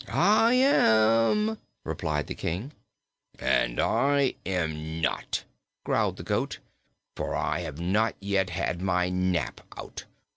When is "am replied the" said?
0.55-2.33